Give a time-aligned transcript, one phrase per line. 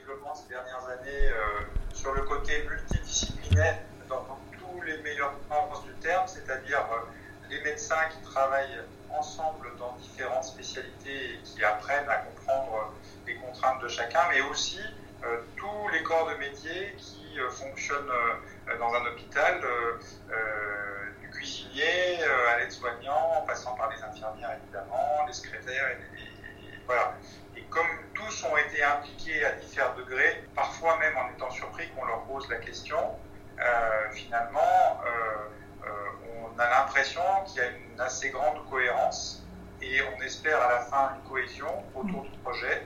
[0.00, 1.60] développement ces dernières années euh,
[1.94, 3.78] sur le côté multidisciplinaire
[4.08, 4.26] dans,
[4.58, 6.96] tous les meilleurs sens du terme, c'est-à-dire euh,
[7.48, 13.36] les médecins qui travaillent ensemble dans différentes spécialités et qui apprennent à comprendre euh, les
[13.36, 14.80] contraintes de chacun, mais aussi
[15.56, 18.06] tous les corps de métier qui fonctionnent
[18.78, 19.60] dans un hôpital
[29.46, 32.96] à degrés, parfois même en étant surpris qu'on leur pose la question.
[33.58, 39.44] Euh, finalement, euh, euh, on a l'impression qu'il y a une assez grande cohérence
[39.82, 42.82] et on espère à la fin une cohésion autour du projet.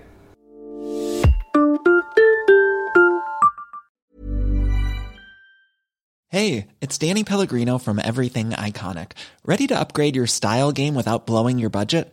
[6.33, 9.13] Hey, it's Danny Pellegrino from Everything Iconic.
[9.45, 12.13] Ready to upgrade your style game without blowing your budget?